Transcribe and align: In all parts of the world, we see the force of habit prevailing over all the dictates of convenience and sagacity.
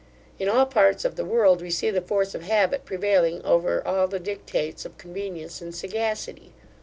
In 0.39 0.49
all 0.49 0.65
parts 0.65 1.05
of 1.05 1.15
the 1.15 1.23
world, 1.23 1.61
we 1.61 1.69
see 1.69 1.91
the 1.91 2.01
force 2.01 2.33
of 2.33 2.41
habit 2.41 2.85
prevailing 2.85 3.39
over 3.45 3.87
all 3.87 4.07
the 4.07 4.17
dictates 4.17 4.83
of 4.83 4.97
convenience 4.97 5.61
and 5.61 5.75
sagacity. 5.75 6.53